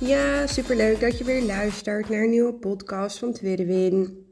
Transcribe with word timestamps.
Ja, 0.00 0.46
superleuk 0.46 1.00
dat 1.00 1.18
je 1.18 1.24
weer 1.24 1.42
luistert 1.42 2.08
naar 2.08 2.22
een 2.22 2.30
nieuwe 2.30 2.54
podcast 2.54 3.18
van 3.18 3.32
Tweede 3.32 3.66
Win. 3.66 4.26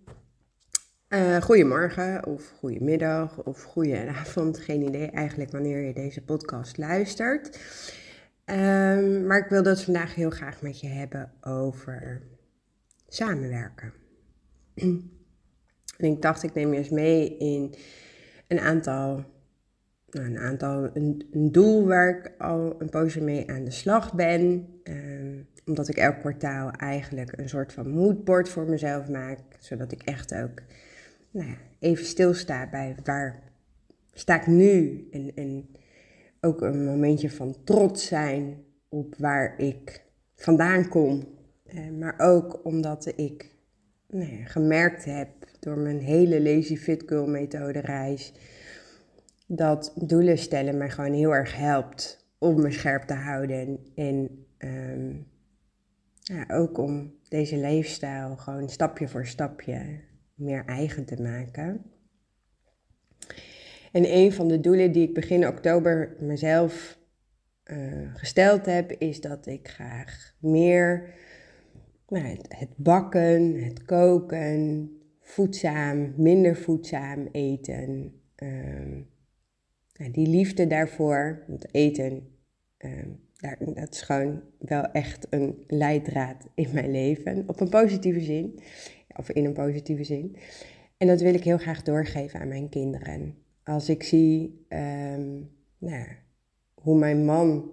Uh, 1.09 1.37
goedemorgen 1.37 2.27
of 2.27 2.55
goedemiddag 2.59 3.43
of 3.43 3.63
goedenavond. 3.63 4.59
Geen 4.59 4.83
idee 4.83 5.11
eigenlijk 5.11 5.51
wanneer 5.51 5.81
je 5.81 5.93
deze 5.93 6.25
podcast 6.25 6.79
luistert. 6.79 7.59
Um, 8.45 9.27
maar 9.27 9.39
ik 9.39 9.49
wilde 9.49 9.69
het 9.69 9.83
vandaag 9.83 10.15
heel 10.15 10.31
graag 10.31 10.63
met 10.63 10.81
je 10.81 10.89
hebben 10.89 11.33
over 11.41 12.23
samenwerken. 13.09 13.93
En 15.97 16.11
ik 16.11 16.23
dacht, 16.23 16.43
ik 16.43 16.55
neem 16.55 16.73
je 16.73 16.79
eens 16.79 16.91
mee 16.91 17.37
in 17.37 17.75
een 18.49 18.61
aantal, 18.61 19.25
nou, 20.11 20.27
een, 20.27 20.39
aantal 20.39 20.91
een, 20.95 21.29
een, 21.33 21.53
doel 21.53 21.87
waar 21.87 22.09
ik 22.09 22.33
al 22.39 22.75
een 22.79 22.91
poosje 22.91 23.21
mee 23.21 23.51
aan 23.51 23.65
de 23.65 23.71
slag 23.71 24.15
ben. 24.15 24.69
Ehm, 24.83 25.39
omdat 25.67 25.89
ik 25.89 25.97
elk 25.97 26.19
kwartaal 26.19 26.71
eigenlijk 26.71 27.39
een 27.39 27.49
soort 27.49 27.73
van 27.73 27.91
moodboard 27.91 28.49
voor 28.49 28.65
mezelf 28.65 29.09
maak. 29.09 29.39
Zodat 29.59 29.93
ik 29.93 30.03
echt 30.03 30.35
ook 30.35 30.63
nou 31.31 31.49
ja, 31.49 31.57
even 31.79 32.05
stilsta 32.05 32.69
bij 32.71 32.97
waar 33.05 33.43
sta 34.13 34.41
ik 34.41 34.47
nu. 34.47 35.07
En, 35.11 35.33
en 35.35 35.69
ook 36.41 36.61
een 36.61 36.85
momentje 36.85 37.31
van 37.31 37.57
trots 37.65 38.07
zijn 38.07 38.65
op 38.89 39.15
waar 39.19 39.59
ik 39.59 40.05
vandaan 40.35 40.89
kom. 40.89 41.29
Eh, 41.65 41.91
maar 41.91 42.15
ook 42.19 42.65
omdat 42.65 43.13
ik 43.17 43.55
nou 44.09 44.37
ja, 44.37 44.45
gemerkt 44.45 45.05
heb 45.05 45.29
door 45.61 45.79
mijn 45.79 46.01
hele 46.01 46.43
Lazy 46.43 46.77
Fit 46.77 47.03
Girl 47.07 47.27
methode 47.27 47.81
reis, 47.81 48.33
dat 49.47 49.93
doelen 49.97 50.39
stellen 50.39 50.77
mij 50.77 50.91
gewoon 50.91 51.13
heel 51.13 51.35
erg 51.35 51.57
helpt 51.57 52.27
om 52.39 52.61
me 52.61 52.71
scherp 52.71 53.03
te 53.03 53.15
houden. 53.15 53.79
En 53.95 54.47
ehm, 54.59 55.15
ook 56.49 56.79
om 56.79 57.15
deze 57.29 57.57
leefstijl 57.57 58.37
gewoon 58.37 58.69
stapje 58.69 59.09
voor 59.09 59.27
stapje 59.27 60.01
meer 60.35 60.65
eigen 60.65 61.05
te 61.05 61.23
maken. 61.23 61.85
En 63.93 64.15
een 64.15 64.33
van 64.33 64.49
de 64.49 64.61
doelen 64.61 64.93
die 64.93 65.09
ik 65.09 65.15
begin 65.15 65.47
oktober 65.47 66.17
mezelf 66.21 66.99
uh, 67.65 68.15
gesteld 68.15 68.67
heb, 68.67 68.93
is 68.93 69.21
dat 69.21 69.47
ik 69.47 69.69
graag 69.69 70.35
meer 70.41 71.15
nou, 72.09 72.25
het, 72.49 72.71
bakken, 72.77 73.65
het 73.65 73.85
koken, 73.85 74.91
voedzaam, 75.21 76.15
minder 76.17 76.57
voedzaam 76.57 77.29
eten. 77.33 78.21
Uh, 78.37 79.03
die 80.13 80.27
liefde 80.27 80.67
daarvoor, 80.67 81.45
want 81.47 81.75
eten, 81.75 82.29
uh, 82.79 83.05
dat 83.75 83.95
is 83.95 84.01
gewoon 84.01 84.43
wel 84.59 84.83
echt 84.83 85.27
een 85.31 85.65
leidraad 85.67 86.47
in 86.55 86.69
mijn 86.73 86.91
leven. 86.91 87.45
Op 87.47 87.61
een 87.61 87.69
positieve 87.69 88.21
zin, 88.21 88.59
of 89.17 89.31
in 89.31 89.45
een 89.45 89.53
positieve 89.53 90.05
zin. 90.05 90.37
En 90.97 91.07
dat 91.07 91.21
wil 91.21 91.35
ik 91.35 91.45
heel 91.45 91.59
graag 91.59 91.83
doorgeven 91.83 92.41
aan 92.41 92.49
mijn 92.49 92.69
kinderen. 92.69 93.35
Als 93.65 93.89
ik 93.89 94.03
zie 94.03 94.67
um, 94.69 95.51
nou, 95.79 96.07
hoe 96.75 96.99
mijn 96.99 97.25
man 97.25 97.71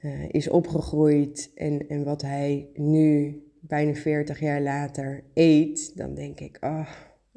uh, 0.00 0.28
is 0.28 0.48
opgegroeid 0.48 1.50
en, 1.54 1.88
en 1.88 2.04
wat 2.04 2.22
hij 2.22 2.68
nu, 2.74 3.42
bijna 3.60 3.94
40 3.94 4.40
jaar 4.40 4.60
later, 4.60 5.24
eet, 5.34 5.96
dan 5.96 6.14
denk 6.14 6.40
ik, 6.40 6.58
oh, 6.60 6.88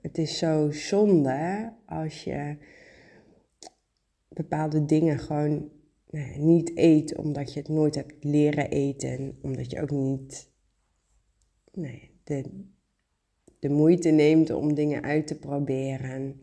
het 0.01 0.17
is 0.17 0.37
zo 0.37 0.71
zonde 0.71 1.73
als 1.85 2.23
je 2.23 2.57
bepaalde 4.27 4.85
dingen 4.85 5.19
gewoon 5.19 5.69
niet 6.37 6.71
eet 6.75 7.17
omdat 7.17 7.53
je 7.53 7.59
het 7.59 7.69
nooit 7.69 7.95
hebt 7.95 8.23
leren 8.23 8.69
eten, 8.69 9.37
omdat 9.41 9.71
je 9.71 9.81
ook 9.81 9.91
niet 9.91 10.51
nee, 11.71 12.09
de, 12.23 12.43
de 13.59 13.69
moeite 13.69 14.09
neemt 14.09 14.49
om 14.49 14.73
dingen 14.73 15.03
uit 15.03 15.27
te 15.27 15.39
proberen. 15.39 16.39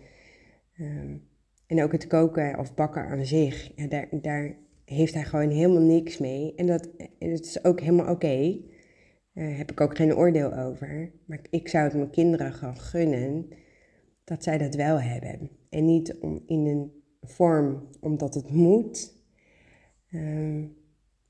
Um, 0.80 1.28
en 1.66 1.82
ook 1.82 1.92
het 1.92 2.06
koken 2.06 2.58
of 2.58 2.74
bakken 2.74 3.06
aan 3.06 3.24
zich, 3.24 3.72
ja, 3.76 3.86
daar, 3.86 4.08
daar 4.10 4.56
heeft 4.84 5.14
hij 5.14 5.24
gewoon 5.24 5.50
helemaal 5.50 5.82
niks 5.82 6.18
mee. 6.18 6.54
En 6.54 6.66
dat, 6.66 6.88
is 7.18 7.64
ook 7.64 7.80
helemaal 7.80 8.12
oké. 8.12 8.26
Okay. 8.26 8.64
Daar 9.34 9.56
heb 9.56 9.70
ik 9.70 9.80
ook 9.80 9.96
geen 9.96 10.16
oordeel 10.16 10.54
over. 10.54 11.12
Maar 11.24 11.40
ik 11.50 11.68
zou 11.68 11.84
het 11.84 11.94
mijn 11.94 12.10
kinderen 12.10 12.52
gaan 12.52 12.76
gunnen 12.76 13.48
dat 14.24 14.42
zij 14.42 14.58
dat 14.58 14.74
wel 14.74 15.00
hebben. 15.00 15.50
En 15.68 15.84
niet 15.84 16.18
om, 16.20 16.42
in 16.46 16.66
een 16.66 16.92
vorm 17.22 17.88
omdat 18.00 18.34
het 18.34 18.50
moet, 18.50 19.19
um, 20.14 20.76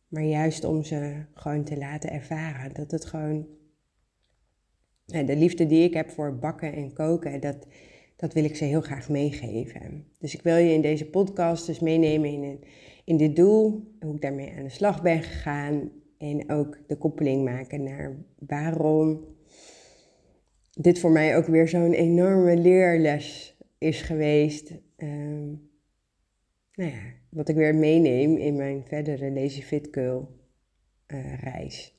maar 0.09 0.25
juist 0.25 0.65
om 0.65 0.83
ze 0.83 1.25
gewoon 1.35 1.65
te 1.65 1.77
laten 1.77 2.11
ervaren. 2.11 2.75
Dat 2.75 2.91
het 2.91 3.05
gewoon. 3.05 3.47
Ja, 5.05 5.23
de 5.23 5.37
liefde 5.37 5.67
die 5.67 5.85
ik 5.85 5.95
heb 5.95 6.11
voor 6.11 6.39
bakken 6.39 6.73
en 6.73 6.93
koken, 6.93 7.41
dat, 7.41 7.67
dat 8.17 8.33
wil 8.33 8.45
ik 8.45 8.57
ze 8.57 8.65
heel 8.65 8.81
graag 8.81 9.09
meegeven. 9.09 10.05
Dus 10.19 10.35
ik 10.35 10.43
wil 10.43 10.57
je 10.57 10.73
in 10.73 10.83
deze 10.83 11.07
podcast 11.07 11.67
dus 11.67 11.81
meenemen 11.81 12.31
in, 12.31 12.65
in 13.05 13.17
dit 13.17 13.37
doel, 13.37 13.95
hoe 14.01 14.15
ik 14.15 14.21
daarmee 14.21 14.53
aan 14.57 14.63
de 14.63 14.69
slag 14.69 15.03
ben 15.03 15.23
gegaan 15.23 15.91
en 16.19 16.51
ook 16.51 16.79
de 16.87 16.97
koppeling 16.97 17.45
maken 17.45 17.83
naar 17.83 18.17
waarom 18.39 19.25
dit 20.71 20.99
voor 20.99 21.11
mij 21.11 21.37
ook 21.37 21.47
weer 21.47 21.69
zo'n 21.69 21.93
enorme 21.93 22.57
leerles 22.57 23.57
is 23.79 24.03
geweest. 24.03 24.73
Um, 24.97 25.70
nou 26.81 26.93
wat 27.29 27.49
ik 27.49 27.57
weer 27.57 27.75
meeneem 27.75 28.37
in 28.37 28.57
mijn 28.57 28.85
verdere 28.87 29.31
Lazy 29.31 29.63
Fit 29.63 29.89
Girl 29.91 30.39
uh, 31.07 31.43
reis. 31.43 31.99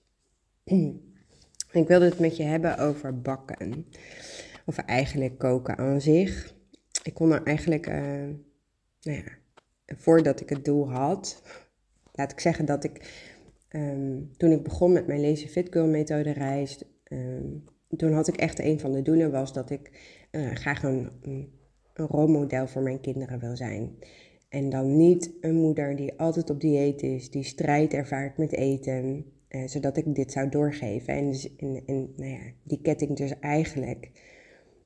ik 1.81 1.87
wilde 1.87 2.05
het 2.05 2.19
met 2.19 2.37
je 2.37 2.43
hebben 2.43 2.77
over 2.77 3.21
bakken. 3.21 3.85
Of 4.65 4.77
eigenlijk 4.77 5.37
koken 5.37 5.77
aan 5.77 6.01
zich. 6.01 6.55
Ik 7.03 7.13
kon 7.13 7.31
er 7.31 7.43
eigenlijk, 7.43 7.87
uh, 7.87 7.93
nou 9.01 9.17
ja, 9.17 9.23
voordat 9.85 10.41
ik 10.41 10.49
het 10.49 10.65
doel 10.65 10.91
had, 10.91 11.43
laat 12.11 12.31
ik 12.31 12.39
zeggen 12.39 12.65
dat 12.65 12.83
ik, 12.83 13.25
um, 13.69 14.31
toen 14.37 14.51
ik 14.51 14.63
begon 14.63 14.91
met 14.91 15.07
mijn 15.07 15.21
Lazy 15.21 15.47
Fit 15.47 15.67
Girl 15.71 15.87
methode 15.87 16.31
reis, 16.31 16.83
um, 17.11 17.63
toen 17.97 18.13
had 18.13 18.27
ik 18.27 18.35
echt 18.35 18.59
een 18.59 18.79
van 18.79 18.91
de 18.91 19.01
doelen 19.01 19.31
was 19.31 19.53
dat 19.53 19.69
ik 19.69 19.91
uh, 20.31 20.51
graag 20.51 20.83
een, 20.83 21.09
een, 21.21 21.53
een 21.93 22.07
rolmodel 22.07 22.67
voor 22.67 22.81
mijn 22.81 23.01
kinderen 23.01 23.39
wil 23.39 23.55
zijn. 23.55 23.97
En 24.51 24.69
dan 24.69 24.95
niet 24.97 25.31
een 25.41 25.55
moeder 25.55 25.95
die 25.95 26.19
altijd 26.19 26.49
op 26.49 26.59
dieet 26.59 27.01
is, 27.01 27.29
die 27.29 27.43
strijd 27.43 27.93
ervaart 27.93 28.37
met 28.37 28.51
eten, 28.51 29.25
eh, 29.47 29.67
zodat 29.67 29.97
ik 29.97 30.15
dit 30.15 30.31
zou 30.31 30.49
doorgeven. 30.49 31.13
En, 31.13 31.31
dus, 31.31 31.55
en, 31.55 31.83
en 31.85 32.13
nou 32.15 32.31
ja, 32.31 32.51
die 32.63 32.81
ketting 32.81 33.17
dus 33.17 33.39
eigenlijk 33.39 34.11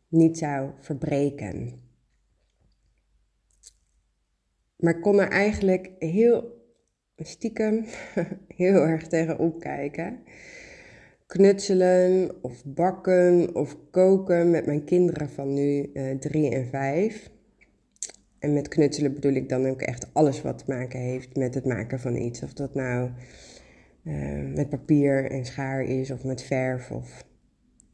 niet 0.07 0.37
zou 0.37 0.71
verbreken. 0.79 1.81
Maar 4.75 4.95
ik 4.95 5.01
kon 5.01 5.19
er 5.19 5.29
eigenlijk 5.29 5.91
heel 5.99 6.63
stiekem 7.15 7.85
heel 8.55 8.81
erg 8.81 9.07
tegen 9.07 9.39
opkijken. 9.39 10.23
Knutselen 11.25 12.35
of 12.43 12.65
bakken 12.65 13.55
of 13.55 13.77
koken 13.91 14.49
met 14.51 14.65
mijn 14.65 14.83
kinderen 14.83 15.29
van 15.29 15.53
nu 15.53 15.89
uh, 15.93 16.15
drie 16.17 16.49
en 16.49 16.67
vijf. 16.67 17.33
En 18.45 18.53
met 18.53 18.67
knutselen 18.67 19.13
bedoel 19.13 19.33
ik 19.33 19.49
dan 19.49 19.67
ook 19.67 19.81
echt 19.81 20.07
alles 20.13 20.41
wat 20.41 20.57
te 20.57 20.63
maken 20.67 20.99
heeft 20.99 21.35
met 21.35 21.53
het 21.53 21.65
maken 21.65 21.99
van 21.99 22.15
iets. 22.15 22.43
Of 22.43 22.53
dat 22.53 22.73
nou 22.73 23.09
uh, 24.03 24.55
met 24.55 24.69
papier 24.69 25.31
en 25.31 25.45
schaar 25.45 25.83
is 25.83 26.11
of 26.11 26.23
met 26.23 26.43
verf 26.43 26.91
of 26.91 27.23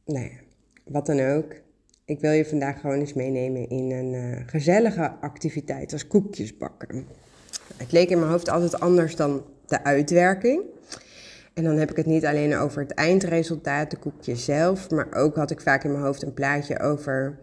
nou 0.06 0.24
ja, 0.24 0.32
wat 0.84 1.06
dan 1.06 1.20
ook. 1.20 1.54
Ik 2.06 2.20
wil 2.20 2.32
je 2.32 2.46
vandaag 2.46 2.80
gewoon 2.80 3.00
eens 3.00 3.14
meenemen 3.14 3.70
in 3.70 3.92
een 3.92 4.14
uh, 4.14 4.42
gezellige 4.46 5.10
activiteit 5.10 5.94
als 5.94 6.08
koekjes 6.08 6.58
bakken. 6.58 7.06
Het 7.78 7.92
leek 7.92 8.10
in 8.10 8.20
mijn 8.20 8.32
hoofd 8.32 8.50
altijd 8.50 8.80
anders 8.80 9.16
dan 9.16 9.44
de 9.66 9.84
uitwerking. 9.84 10.62
En 11.54 11.64
dan 11.64 11.78
heb 11.78 11.90
ik 11.90 11.98
het 11.98 12.06
niet 12.06 12.26
alleen 12.26 12.56
over 12.56 12.82
het 12.82 12.92
eindresultaat, 12.92 13.92
de 13.92 13.98
koekjes 13.98 14.46
zelf, 14.46 14.90
maar 14.90 15.14
ook 15.14 15.36
had 15.36 15.52
ik 15.52 15.62
vaak 15.62 15.84
in 15.84 15.92
mijn 15.92 16.04
hoofd 16.04 16.24
een 16.24 16.34
plaatje 16.34 16.80
over 16.80 17.40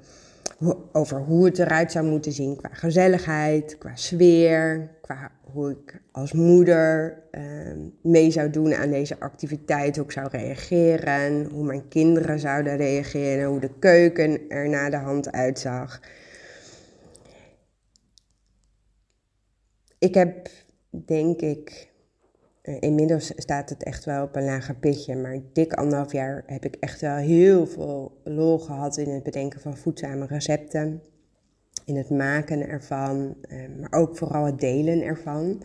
over 0.93 1.21
hoe 1.21 1.45
het 1.45 1.59
eruit 1.59 1.93
zou 1.93 2.07
moeten 2.07 2.33
zien 2.33 2.57
qua 2.57 2.69
gezelligheid, 2.73 3.79
qua 3.79 3.97
sfeer, 3.97 4.91
qua 5.01 5.31
hoe 5.53 5.71
ik 5.71 6.01
als 6.13 6.33
moeder 6.33 7.23
ehm, 7.31 7.79
mee 8.03 8.31
zou 8.31 8.51
doen 8.51 8.75
aan 8.75 8.91
deze 8.91 9.21
activiteit, 9.21 9.97
hoe 9.97 10.05
ik 10.05 10.13
zou 10.13 10.29
reageren, 10.31 11.51
hoe 11.51 11.65
mijn 11.65 11.89
kinderen 11.89 12.39
zouden 12.39 12.77
reageren, 12.77 13.49
hoe 13.49 13.61
de 13.61 13.71
keuken 13.79 14.49
er 14.49 14.69
na 14.69 14.91
de 14.91 14.97
hand 14.97 15.33
uitzag. 15.33 16.01
Ik 19.99 20.15
heb, 20.15 20.49
denk 20.91 21.41
ik, 21.41 21.89
inmiddels 22.81 23.33
staat 23.37 23.69
het 23.69 23.83
echt 23.83 24.05
wel 24.05 24.25
op 24.25 24.37
een 24.37 24.45
lager 24.45 24.75
pitje, 24.75 25.17
maar 25.17 25.41
dik 25.53 25.73
anderhalf 25.73 26.13
jaar 26.13 26.43
heb 26.47 26.65
ik 26.65 26.77
echt 26.81 27.01
wel 27.01 27.17
heel 27.17 27.67
veel 27.67 28.21
lol 28.25 28.59
gehad 28.59 28.97
in 28.97 29.11
het 29.11 29.23
bedenken 29.23 29.61
van 29.61 29.77
voedzame 29.77 30.27
recepten. 30.27 31.03
In 31.85 31.97
het 31.97 32.11
maken 32.11 32.69
ervan, 32.69 33.37
eh, 33.41 33.59
maar 33.81 34.01
ook 34.01 34.17
vooral 34.17 34.45
het 34.45 34.61
delen 34.61 35.03
ervan. 35.03 35.63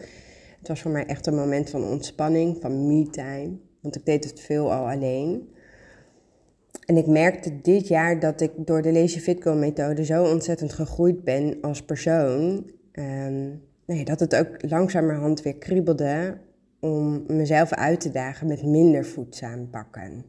Het 0.59 0.67
was 0.67 0.81
voor 0.81 0.91
mij 0.91 1.05
echt 1.05 1.27
een 1.27 1.35
moment 1.35 1.69
van 1.69 1.83
ontspanning, 1.83 2.57
van 2.61 2.87
me-time, 2.87 3.57
want 3.81 3.95
ik 3.95 4.05
deed 4.05 4.23
het 4.23 4.39
veel 4.39 4.73
al 4.73 4.89
alleen. 4.89 5.51
En 6.85 6.97
ik 6.97 7.07
merkte 7.07 7.61
dit 7.61 7.87
jaar 7.87 8.19
dat 8.19 8.41
ik 8.41 8.51
door 8.57 8.81
de 8.81 8.91
Lazy 8.91 9.19
Fit 9.19 9.41
Girl 9.41 9.55
methode 9.55 10.05
zo 10.05 10.23
ontzettend 10.23 10.73
gegroeid 10.73 11.23
ben 11.23 11.57
als 11.61 11.83
persoon. 11.83 12.71
Um, 12.93 13.61
nee, 13.85 14.05
dat 14.05 14.19
het 14.19 14.35
ook 14.35 14.69
langzamerhand 14.69 15.41
weer 15.41 15.57
kriebelde 15.57 16.37
om 16.83 17.23
mezelf 17.27 17.73
uit 17.73 17.99
te 17.99 18.11
dagen 18.11 18.47
met 18.47 18.63
minder 18.63 19.05
voedzaam 19.05 19.69
bakken. 19.71 20.25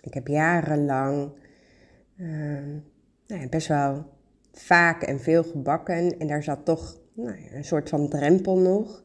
Ik 0.00 0.14
heb 0.14 0.26
jarenlang 0.26 1.30
uh, 2.16 2.28
nou 3.26 3.48
best 3.48 3.68
wel 3.68 4.04
vaak 4.52 5.02
en 5.02 5.20
veel 5.20 5.42
gebakken 5.42 6.18
en 6.18 6.26
daar 6.26 6.42
zat 6.42 6.64
toch 6.64 6.98
nou 7.12 7.36
ja, 7.36 7.56
een 7.56 7.64
soort 7.64 7.88
van 7.88 8.08
drempel 8.08 8.58
nog. 8.58 9.02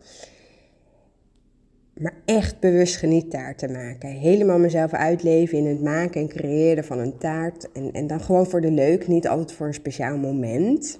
Maar 1.93 2.13
echt 2.25 2.59
bewust 2.59 2.95
geniet 2.95 3.31
te 3.55 3.67
maken. 3.67 4.09
Helemaal 4.09 4.59
mezelf 4.59 4.93
uitleven 4.93 5.57
in 5.57 5.65
het 5.65 5.81
maken 5.81 6.21
en 6.21 6.27
creëren 6.27 6.83
van 6.83 6.99
een 6.99 7.17
taart. 7.17 7.71
En, 7.71 7.91
en 7.91 8.07
dan 8.07 8.21
gewoon 8.21 8.47
voor 8.47 8.61
de 8.61 8.71
leuk, 8.71 9.07
niet 9.07 9.27
altijd 9.27 9.51
voor 9.51 9.67
een 9.67 9.73
speciaal 9.73 10.17
moment. 10.17 10.99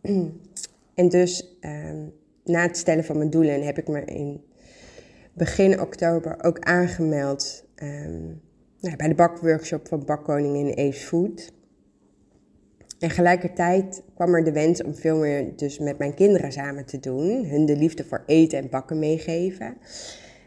En 0.94 1.08
dus 1.08 1.58
ehm, 1.60 1.98
na 2.44 2.62
het 2.62 2.76
stellen 2.76 3.04
van 3.04 3.16
mijn 3.16 3.30
doelen 3.30 3.62
heb 3.62 3.78
ik 3.78 3.88
me 3.88 4.04
in 4.04 4.40
begin 5.32 5.80
oktober 5.80 6.44
ook 6.44 6.58
aangemeld 6.58 7.64
um, 7.82 8.40
nou, 8.80 8.96
bij 8.96 9.08
de 9.08 9.14
bakworkshop 9.14 9.88
van 9.88 10.04
Bakkoningin 10.04 10.78
Ace 10.78 11.06
Food. 11.06 11.52
En 12.98 13.10
gelijkertijd 13.10 14.02
kwam 14.14 14.34
er 14.34 14.44
de 14.44 14.52
wens 14.52 14.82
om 14.82 14.94
veel 14.94 15.18
meer 15.18 15.56
dus 15.56 15.78
met 15.78 15.98
mijn 15.98 16.14
kinderen 16.14 16.52
samen 16.52 16.84
te 16.84 17.00
doen. 17.00 17.44
Hun 17.44 17.66
de 17.66 17.76
liefde 17.76 18.04
voor 18.04 18.22
eten 18.26 18.58
en 18.58 18.68
bakken 18.70 18.98
meegeven. 18.98 19.76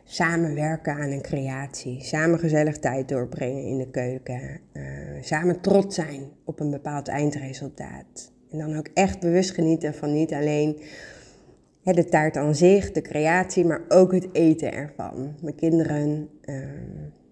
Samen 0.03 0.55
werken 0.55 0.93
aan 0.93 1.09
een 1.09 1.21
creatie. 1.21 2.03
Samen 2.03 2.39
gezellig 2.39 2.77
tijd 2.77 3.09
doorbrengen 3.09 3.63
in 3.63 3.77
de 3.77 3.89
keuken. 3.89 4.59
Uh, 4.73 4.83
samen 5.21 5.61
trots 5.61 5.95
zijn 5.95 6.21
op 6.43 6.59
een 6.59 6.71
bepaald 6.71 7.07
eindresultaat. 7.07 8.31
En 8.51 8.57
dan 8.57 8.77
ook 8.77 8.89
echt 8.93 9.19
bewust 9.19 9.51
genieten 9.51 9.93
van 9.93 10.13
niet 10.13 10.33
alleen 10.33 10.81
de 11.93 12.05
taart 12.05 12.37
aan 12.37 12.55
zich, 12.55 12.91
de 12.91 13.01
creatie, 13.01 13.65
maar 13.65 13.81
ook 13.87 14.11
het 14.11 14.27
eten 14.31 14.73
ervan. 14.73 15.35
Mijn 15.41 15.55
kinderen 15.55 16.29
uh, 16.45 16.55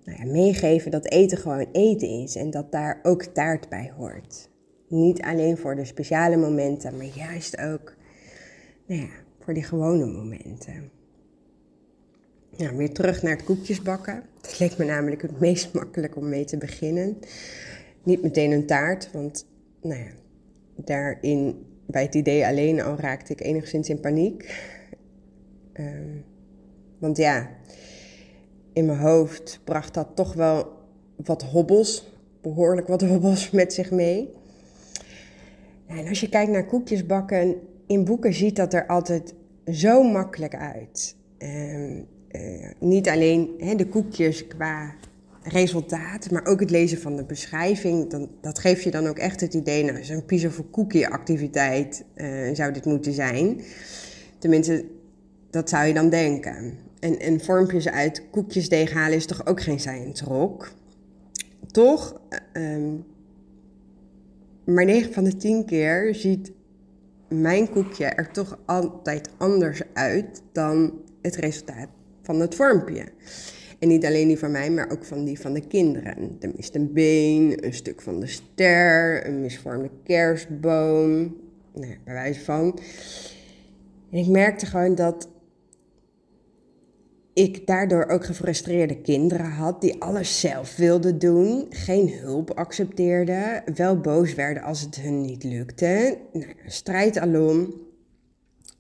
nou 0.04 0.18
ja, 0.18 0.32
meegeven 0.32 0.92
dat 0.92 1.06
eten 1.06 1.38
gewoon 1.38 1.68
eten 1.72 2.08
is 2.08 2.36
en 2.36 2.50
dat 2.50 2.72
daar 2.72 3.00
ook 3.04 3.24
taart 3.24 3.70
bij 3.70 3.92
hoort. 3.98 4.50
Niet 4.88 5.22
alleen 5.22 5.58
voor 5.58 5.76
de 5.76 5.86
speciale 5.86 6.38
momenten, 6.38 6.98
maar 6.98 7.06
juist 7.06 7.58
ook 7.58 7.96
nou 8.86 9.02
ja, 9.02 9.10
voor 9.40 9.54
die 9.54 9.64
gewone 9.64 10.06
momenten. 10.06 10.92
Nou, 12.58 12.78
weer 12.78 12.94
terug 12.94 13.22
naar 13.22 13.36
het 13.36 13.44
koekjes 13.44 13.82
bakken. 13.82 14.24
Dat 14.42 14.60
leek 14.60 14.78
me 14.78 14.86
namelijk 14.86 15.22
het 15.22 15.40
meest 15.40 15.74
makkelijk 15.80 16.16
om 16.16 16.30
mee 16.30 16.46
te 16.46 16.58
beginnen. 16.58 17.18
Niet 18.04 18.22
meteen 18.22 18.52
een 18.52 18.66
taart, 18.66 19.12
want 19.12 19.48
nou 19.82 20.00
ja, 20.00 20.12
daarin 20.76 21.66
bij 21.86 22.02
het 22.02 22.16
idee 22.16 22.46
alleen 22.46 22.82
al 22.82 22.96
raakte 22.96 23.32
ik 23.32 23.42
enigszins 23.42 23.90
in 23.90 24.00
paniek. 24.00 24.56
Ehm, 25.74 26.18
want 26.98 27.18
ja, 27.18 27.50
in 28.74 28.86
mijn 28.86 29.00
hoofd 29.00 29.60
bracht 29.64 29.94
dat 29.94 30.08
toch 30.16 30.34
wel 30.34 30.72
wat 31.16 31.44
hobbels, 31.44 32.14
behoorlijk 32.42 32.88
wat 32.88 33.02
hobbels 33.02 33.52
met 33.52 33.74
zich 33.74 33.92
mee. 33.92 34.34
En 35.88 36.08
als 36.08 36.20
je 36.20 36.30
kijkt 36.30 36.52
naar 36.52 36.66
koekjes 36.66 37.06
bakken, 37.06 37.56
in 37.88 38.06
boeken 38.06 38.34
ziet 38.34 38.56
dat 38.56 38.74
er 38.74 38.88
altijd 38.88 39.34
zo 39.72 40.04
makkelijk 40.04 40.56
uit. 40.56 41.16
Uh, 41.40 42.02
niet 42.80 43.10
alleen 43.10 43.50
de 43.76 43.88
koekjes 43.88 44.48
qua 44.48 44.96
resultaat, 45.44 46.32
maar 46.32 46.46
ook 46.46 46.60
het 46.60 46.70
lezen 46.70 47.02
van 47.02 47.16
de 47.16 47.24
beschrijving, 47.24 48.10
dan, 48.10 48.30
dat 48.42 48.60
geeft 48.60 48.84
je 48.84 48.92
dan 48.92 49.08
ook 49.08 49.18
echt 49.18 49.42
het 49.42 49.54
idee, 49.54 49.84
nou, 49.84 50.04
zo'n 50.04 50.26
piece 50.26 50.48
of 50.48 50.62
cookie 50.72 51.08
activiteit 51.08 52.04
uh, 52.16 52.54
zou 52.54 52.74
dit 52.74 52.86
moeten 52.86 53.14
zijn. 53.14 53.62
Tenminste, 54.40 54.86
dat 55.50 55.70
zou 55.70 55.86
je 55.86 55.94
dan 55.94 56.10
denken. 56.10 56.78
En, 57.00 57.20
en 57.20 57.42
vormpjes 57.42 57.90
uit 57.90 58.30
koekjesdeeg 58.30 58.94
halen 58.94 59.18
is 59.18 59.26
toch 59.26 59.46
ook 59.46 59.62
geen 59.62 59.80
science 59.80 60.26
rock? 60.26 60.72
Toch? 61.72 62.22
Um, 62.54 63.06
maar 64.66 64.86
9 64.86 65.14
van 65.14 65.24
de 65.24 65.38
10 65.38 65.66
keer 65.66 66.16
ziet 66.16 66.52
mijn 67.28 67.70
koekje 67.70 68.06
er 68.06 68.32
toch 68.32 68.60
altijd 68.66 69.30
anders 69.38 69.82
uit 69.94 70.42
dan 70.52 70.94
het 71.22 71.36
resultaat 71.36 71.88
van 72.22 72.40
het 72.40 72.56
vormpje. 72.56 73.06
En 73.84 73.90
niet 73.90 74.06
alleen 74.06 74.28
die 74.28 74.40
van 74.40 74.52
mij, 74.52 74.72
maar 74.72 74.92
ook 74.92 75.06
van 75.06 75.26
die 75.26 75.40
van 75.40 75.54
de 75.54 75.68
kinderen. 75.68 76.38
Er 76.40 76.52
mist 76.56 76.76
een 76.76 76.94
been, 76.94 77.66
een 77.66 77.74
stuk 77.74 78.02
van 78.02 78.20
de 78.20 78.28
ster, 78.28 79.28
een 79.28 79.42
misvormde 79.42 79.90
kerstboom. 80.04 81.12
Nou, 81.74 81.98
bij 82.04 82.14
wijze 82.14 82.40
van. 82.40 82.80
En 84.12 84.18
ik 84.18 84.28
merkte 84.28 84.66
gewoon 84.66 84.96
dat 84.96 85.30
ik 87.34 87.68
daardoor 87.68 88.06
ook 88.06 88.26
gefrustreerde 88.26 89.02
kinderen 89.02 89.52
had 89.52 89.82
die 89.82 90.02
alles 90.02 90.40
zelf 90.40 90.76
wilden 90.76 91.20
doen, 91.20 91.66
geen 91.70 92.14
hulp 92.14 92.52
accepteerden, 92.52 93.64
wel 93.76 94.00
boos 94.00 94.36
werden 94.36 94.64
als 94.64 94.82
het 94.82 94.96
hun 94.96 95.22
niet 95.22 95.44
lukte. 95.44 96.18
Nou, 96.34 96.54
strijd 96.68 97.18
alom. 97.18 97.74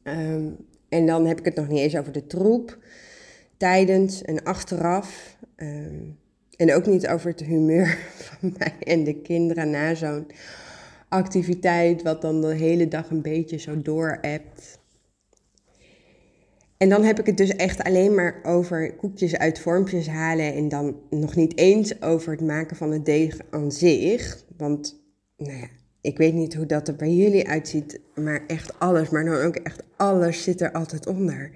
Ehm, 0.03 0.49
en 0.89 1.05
dan 1.05 1.25
heb 1.25 1.39
ik 1.39 1.45
het 1.45 1.55
nog 1.55 1.67
niet 1.67 1.79
eens 1.79 1.97
over 1.97 2.11
de 2.11 2.27
troep 2.27 2.77
tijdens 3.63 4.21
en 4.21 4.43
achteraf. 4.43 5.37
Ehm, 5.55 6.01
en 6.55 6.73
ook 6.73 6.85
niet 6.85 7.07
over 7.07 7.29
het 7.29 7.39
humeur 7.39 7.97
van 8.39 8.53
mij 8.57 8.73
en 8.79 9.03
de 9.03 9.21
kinderen 9.21 9.69
na 9.69 9.95
zo'n 9.95 10.27
activiteit, 11.09 12.01
wat 12.01 12.21
dan 12.21 12.41
de 12.41 12.55
hele 12.55 12.87
dag 12.87 13.09
een 13.09 13.21
beetje 13.21 13.57
zo 13.57 13.81
door 13.81 14.17
hebt. 14.21 14.79
En 16.77 16.89
dan 16.89 17.03
heb 17.03 17.19
ik 17.19 17.25
het 17.25 17.37
dus 17.37 17.55
echt 17.55 17.83
alleen 17.83 18.15
maar 18.15 18.39
over 18.43 18.95
koekjes 18.95 19.37
uit 19.37 19.59
vormpjes 19.59 20.07
halen 20.07 20.53
en 20.53 20.69
dan 20.69 20.95
nog 21.09 21.35
niet 21.35 21.57
eens 21.57 22.01
over 22.01 22.31
het 22.31 22.41
maken 22.41 22.75
van 22.75 22.91
het 22.91 23.05
deeg 23.05 23.37
aan 23.49 23.71
zich. 23.71 24.43
Want, 24.57 25.03
nou 25.37 25.57
ja, 25.57 25.67
ik 26.01 26.17
weet 26.17 26.33
niet 26.33 26.53
hoe 26.53 26.65
dat 26.65 26.87
er 26.87 26.95
bij 26.95 27.13
jullie 27.13 27.47
uitziet, 27.47 27.99
maar 28.15 28.43
echt 28.47 28.79
alles, 28.79 29.09
maar 29.09 29.25
dan 29.25 29.41
ook 29.41 29.55
echt 29.55 29.83
alles 29.97 30.43
zit 30.43 30.61
er 30.61 30.71
altijd 30.71 31.07
onder 31.07 31.51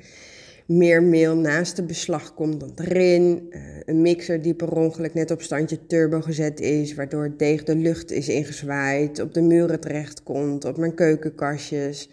meer 0.67 1.03
meel 1.03 1.35
naast 1.35 1.75
de 1.75 1.83
beslag 1.83 2.33
komt 2.33 2.59
dan 2.59 2.71
erin. 2.75 3.47
Uh, 3.49 3.61
een 3.85 4.01
mixer 4.01 4.41
die 4.41 4.53
per 4.53 4.71
ongeluk 4.71 5.13
net 5.13 5.31
op 5.31 5.41
standje 5.41 5.85
turbo 5.85 6.21
gezet 6.21 6.59
is, 6.59 6.93
waardoor 6.93 7.23
het 7.23 7.39
deeg 7.39 7.63
de 7.63 7.75
lucht 7.75 8.11
is 8.11 8.27
ingezwaaid, 8.27 9.19
op 9.19 9.33
de 9.33 9.41
muren 9.41 9.79
terecht 9.79 10.23
komt, 10.23 10.65
op 10.65 10.77
mijn 10.77 10.93
keukenkastjes. 10.95 12.09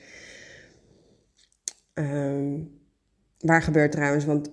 Um, 1.94 2.70
waar 3.38 3.62
gebeurt 3.62 3.92
trouwens, 3.92 4.24
want 4.24 4.50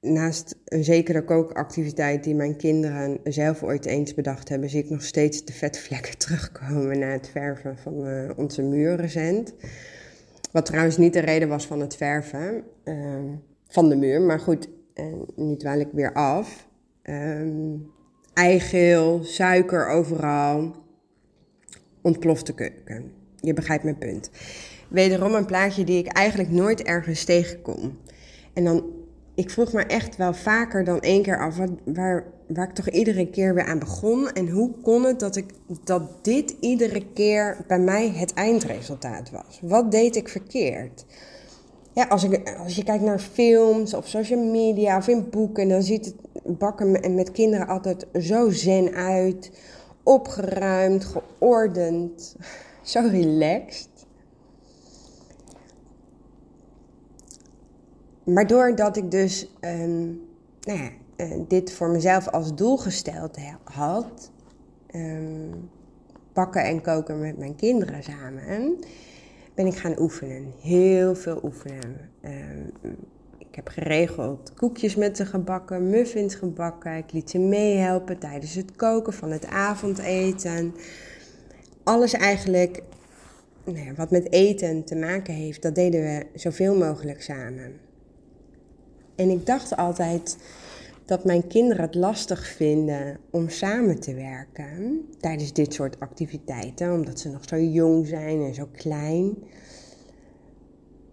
naast 0.00 0.56
een 0.64 0.84
zekere 0.84 1.24
kookactiviteit 1.24 2.24
die 2.24 2.34
mijn 2.34 2.56
kinderen 2.56 3.20
zelf 3.24 3.62
ooit 3.62 3.84
eens 3.84 4.14
bedacht 4.14 4.48
hebben, 4.48 4.70
zie 4.70 4.82
ik 4.82 4.90
nog 4.90 5.02
steeds 5.02 5.44
de 5.44 5.52
vetvlekken 5.52 6.18
terugkomen 6.24 6.98
na 6.98 7.06
het 7.06 7.28
verven 7.28 7.78
van 7.78 8.06
uh, 8.06 8.30
onze 8.36 8.62
muur 8.62 8.96
recent. 8.96 9.54
Wat 10.50 10.66
trouwens 10.66 10.96
niet 10.96 11.12
de 11.12 11.20
reden 11.20 11.48
was 11.48 11.66
van 11.66 11.80
het 11.80 11.96
verven 11.96 12.64
ehm, 12.84 13.26
van 13.68 13.88
de 13.88 13.96
muur. 13.96 14.20
Maar 14.20 14.40
goed, 14.40 14.68
en 14.94 15.26
nu 15.36 15.56
dwaal 15.56 15.78
ik 15.78 15.88
weer 15.92 16.12
af. 16.12 16.68
Um, 17.02 17.90
eigeel, 18.34 19.24
suiker 19.24 19.88
overal. 19.88 20.74
Ontplofte 22.02 22.54
keuken. 22.54 23.12
Je 23.36 23.54
begrijpt 23.54 23.84
mijn 23.84 23.98
punt. 23.98 24.30
Wederom 24.88 25.34
een 25.34 25.46
plaatje 25.46 25.84
die 25.84 25.98
ik 25.98 26.12
eigenlijk 26.12 26.50
nooit 26.50 26.82
ergens 26.82 27.24
tegenkom. 27.24 27.98
En 28.52 28.64
dan 28.64 28.84
ik 29.34 29.50
vroeg 29.50 29.72
me 29.72 29.82
echt 29.82 30.16
wel 30.16 30.34
vaker 30.34 30.84
dan 30.84 31.00
één 31.00 31.22
keer 31.22 31.40
af 31.40 31.58
waar, 31.84 32.24
waar 32.54 32.68
ik 32.68 32.74
toch 32.74 32.88
iedere 32.88 33.30
keer 33.30 33.54
weer 33.54 33.64
aan 33.64 33.78
begon. 33.78 34.32
En 34.32 34.48
hoe 34.48 34.70
kon 34.82 35.04
het 35.04 35.20
dat, 35.20 35.36
ik, 35.36 35.52
dat 35.84 36.24
dit 36.24 36.54
iedere 36.60 37.06
keer 37.12 37.64
bij 37.66 37.78
mij 37.78 38.08
het 38.08 38.34
eindresultaat 38.34 39.30
was? 39.30 39.60
Wat 39.62 39.90
deed 39.90 40.16
ik 40.16 40.28
verkeerd? 40.28 41.04
Ja, 41.92 42.04
als, 42.04 42.24
ik, 42.24 42.56
als 42.58 42.76
je 42.76 42.84
kijkt 42.84 43.04
naar 43.04 43.18
films 43.18 43.94
of 43.94 44.08
social 44.08 44.44
media 44.44 44.96
of 44.96 45.08
in 45.08 45.30
boeken, 45.30 45.68
dan 45.68 45.82
ziet 45.82 46.04
het 46.04 46.58
bakken 46.58 47.14
met 47.14 47.30
kinderen 47.30 47.66
altijd 47.66 48.06
zo 48.20 48.50
zen 48.50 48.94
uit. 48.94 49.50
Opgeruimd, 50.02 51.04
geordend, 51.04 52.36
zo 52.82 53.00
relaxed. 53.10 53.88
Maar 58.24 58.46
doordat 58.46 58.96
ik 58.96 59.10
dus 59.10 59.50
ehm, 59.60 60.06
nou 60.60 60.78
ja, 60.78 60.90
eh, 61.20 61.30
dit 61.48 61.72
voor 61.72 61.88
mezelf 61.88 62.28
als 62.28 62.54
doel 62.54 62.76
gesteld 62.76 63.38
had, 63.64 64.30
um, 64.94 65.70
bakken 66.32 66.64
en 66.64 66.82
koken 66.82 67.20
met 67.20 67.38
mijn 67.38 67.56
kinderen 67.56 68.02
samen, 68.02 68.76
ben 69.54 69.66
ik 69.66 69.76
gaan 69.76 70.00
oefenen. 70.00 70.52
Heel 70.60 71.14
veel 71.14 71.40
oefenen. 71.42 72.10
Ehm, 72.20 72.92
ik 73.38 73.54
heb 73.54 73.68
geregeld 73.68 74.52
koekjes 74.54 74.96
met 74.96 75.16
ze 75.16 75.26
gebakken, 75.26 75.90
muffins 75.90 76.34
gebakken. 76.34 76.96
Ik 76.96 77.12
liet 77.12 77.30
ze 77.30 77.38
meehelpen 77.38 78.18
tijdens 78.18 78.54
het 78.54 78.76
koken 78.76 79.12
van 79.12 79.30
het 79.30 79.46
avondeten. 79.46 80.74
Alles 81.84 82.12
eigenlijk 82.12 82.82
nou 83.64 83.94
wat 83.96 84.10
met 84.10 84.32
eten 84.32 84.84
te 84.84 84.96
maken 84.96 85.34
heeft, 85.34 85.62
dat 85.62 85.74
deden 85.74 86.00
we 86.00 86.26
zoveel 86.34 86.76
mogelijk 86.76 87.22
samen. 87.22 87.72
En 89.14 89.30
ik 89.30 89.46
dacht 89.46 89.76
altijd 89.76 90.36
dat 91.10 91.24
mijn 91.24 91.46
kinderen 91.46 91.84
het 91.84 91.94
lastig 91.94 92.46
vinden 92.46 93.18
om 93.30 93.48
samen 93.48 94.00
te 94.00 94.14
werken 94.14 95.04
tijdens 95.20 95.52
dit 95.52 95.74
soort 95.74 96.00
activiteiten, 96.00 96.92
omdat 96.92 97.20
ze 97.20 97.30
nog 97.30 97.42
zo 97.48 97.56
jong 97.56 98.06
zijn 98.06 98.42
en 98.42 98.54
zo 98.54 98.68
klein. 98.72 99.36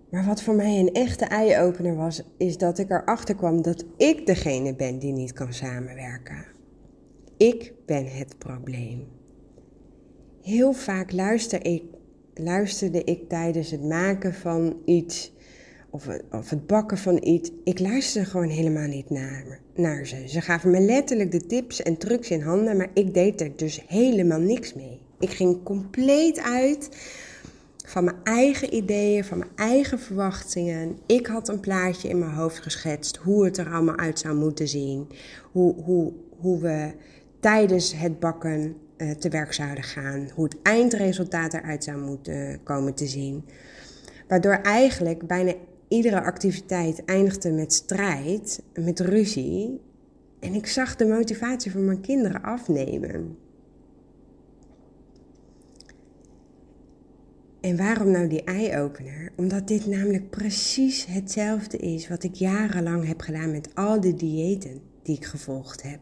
Maar 0.09 0.25
wat 0.25 0.41
voor 0.41 0.55
mij 0.55 0.79
een 0.79 0.93
echte 0.93 1.25
eye-opener 1.25 1.95
was, 1.95 2.23
is 2.37 2.57
dat 2.57 2.77
ik 2.77 2.89
erachter 2.89 3.35
kwam 3.35 3.61
dat 3.61 3.85
ik 3.97 4.25
degene 4.25 4.75
ben 4.75 4.99
die 4.99 5.13
niet 5.13 5.33
kan 5.33 5.53
samenwerken. 5.53 6.45
Ik 7.37 7.73
ben 7.85 8.05
het 8.05 8.37
probleem. 8.37 9.07
Heel 10.41 10.73
vaak 10.73 11.11
luister 11.11 11.65
ik, 11.65 11.83
luisterde 12.33 13.03
ik 13.03 13.29
tijdens 13.29 13.71
het 13.71 13.83
maken 13.83 14.33
van 14.33 14.81
iets 14.85 15.33
of, 15.89 16.05
het 16.49 16.67
bakken 16.67 16.97
van 16.97 17.23
iets. 17.23 17.51
Ik 17.63 17.79
luisterde 17.79 18.29
gewoon 18.29 18.49
helemaal 18.49 18.87
niet 18.87 19.09
naar, 19.09 19.59
naar 19.77 20.05
ze. 20.05 20.27
Ze 20.27 20.41
gaven 20.41 20.71
me 20.71 20.79
letterlijk 20.79 21.31
de 21.31 21.45
tips 21.45 21.81
en 21.81 21.97
trucs 21.97 22.29
in 22.29 22.41
handen, 22.41 22.77
maar 22.77 22.89
ik 22.93 23.13
deed 23.13 23.41
er 23.41 23.51
dus 23.55 23.83
helemaal 23.87 24.39
niks 24.39 24.73
mee. 24.73 24.99
Ik 25.19 25.29
ging 25.29 25.63
compleet 25.63 26.39
uit 26.39 26.89
van 27.85 28.03
mijn 28.03 28.17
eigen 28.23 28.73
ideeën, 28.73 29.23
van 29.23 29.37
mijn 29.37 29.51
eigen 29.55 29.99
verwachtingen. 29.99 30.97
Ik 31.05 31.27
had 31.27 31.47
een 31.47 31.59
plaatje 31.59 32.09
in 32.09 32.19
mijn 32.19 32.31
hoofd 32.31 32.59
geschetst 32.59 33.17
hoe 33.17 33.45
het 33.45 33.57
er 33.57 33.73
allemaal 33.73 33.97
uit 33.97 34.19
zou 34.19 34.35
moeten 34.35 34.67
zien. 34.67 35.07
Hoe, 35.51 35.75
hoe, 35.83 36.13
hoe 36.39 36.59
we 36.59 36.91
tijdens 37.39 37.93
het 37.93 38.19
bakken 38.19 38.75
uh, 38.97 39.11
te 39.11 39.29
werk 39.29 39.53
zouden 39.53 39.83
gaan. 39.83 40.29
Hoe 40.35 40.43
het 40.43 40.57
eindresultaat 40.61 41.53
eruit 41.53 41.83
zou 41.83 41.97
moeten 41.97 42.59
komen 42.63 42.93
te 42.93 43.07
zien. 43.07 43.45
Waardoor 44.27 44.53
eigenlijk 44.53 45.27
bijna 45.27 45.53
iedere 45.87 46.21
activiteit 46.21 47.05
eindigde 47.05 47.51
met 47.51 47.73
strijd, 47.73 48.63
met 48.73 48.99
ruzie. 48.99 49.81
En 50.39 50.53
ik 50.53 50.67
zag 50.67 50.95
de 50.95 51.05
motivatie 51.05 51.71
van 51.71 51.85
mijn 51.85 52.01
kinderen 52.01 52.41
afnemen. 52.41 53.37
En 57.61 57.77
waarom 57.77 58.11
nou 58.11 58.27
die 58.27 58.43
eye-opener? 58.43 59.31
Omdat 59.35 59.67
dit 59.67 59.85
namelijk 59.85 60.29
precies 60.29 61.05
hetzelfde 61.05 61.77
is 61.77 62.07
wat 62.07 62.23
ik 62.23 62.33
jarenlang 62.33 63.07
heb 63.07 63.21
gedaan 63.21 63.51
met 63.51 63.75
al 63.75 64.01
die 64.01 64.13
diëten 64.13 64.81
die 65.03 65.15
ik 65.15 65.25
gevolgd 65.25 65.83
heb. 65.83 65.99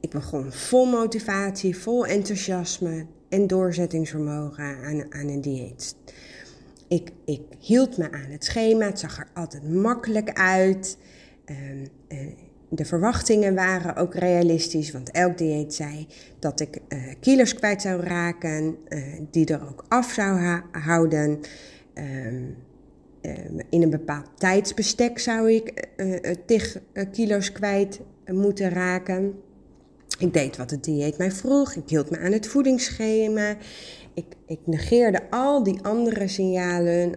Ik 0.00 0.10
begon 0.10 0.52
vol 0.52 0.86
motivatie, 0.86 1.76
vol 1.76 2.06
enthousiasme 2.06 3.06
en 3.28 3.46
doorzettingsvermogen 3.46 4.64
aan, 4.64 5.12
aan 5.12 5.28
een 5.28 5.40
dieet. 5.40 5.96
Ik, 6.88 7.10
ik 7.24 7.40
hield 7.58 7.96
me 7.96 8.10
aan 8.12 8.30
het 8.30 8.44
schema, 8.44 8.84
het 8.84 8.98
zag 8.98 9.18
er 9.18 9.26
altijd 9.34 9.74
makkelijk 9.74 10.32
uit. 10.32 10.98
Ehm, 11.44 11.86
eh, 12.08 12.18
de 12.68 12.84
verwachtingen 12.84 13.54
waren 13.54 13.96
ook 13.96 14.14
realistisch, 14.14 14.92
want 14.92 15.10
elk 15.10 15.38
dieet 15.38 15.74
zei 15.74 16.06
dat 16.38 16.60
ik 16.60 16.80
uh, 16.88 16.98
kilo's 17.20 17.54
kwijt 17.54 17.82
zou 17.82 18.02
raken, 18.02 18.76
uh, 18.88 19.02
die 19.30 19.46
er 19.46 19.68
ook 19.68 19.84
af 19.88 20.12
zou 20.12 20.60
houden. 20.72 21.40
Ehm, 21.94 22.44
in 23.70 23.82
een 23.82 23.90
bepaald 23.90 24.26
tijdsbestek 24.34 25.18
zou 25.18 25.52
ik 25.52 25.88
uh, 25.96 26.34
tig 26.46 26.78
kilo's 27.12 27.52
kwijt 27.52 28.00
moeten 28.26 28.68
raken. 28.68 29.34
Ik 30.18 30.32
deed 30.32 30.56
wat 30.56 30.70
het 30.70 30.84
dieet 30.84 31.18
mij 31.18 31.32
vroeg. 31.32 31.74
Ik 31.74 31.88
hield 31.88 32.10
me 32.10 32.18
aan 32.18 32.32
het 32.32 32.46
voedingsschema. 32.46 33.56
Ik, 34.18 34.36
ik 34.46 34.58
negeerde 34.64 35.30
al 35.30 35.62
die 35.62 35.82
andere 35.82 36.28
signalen 36.28 37.14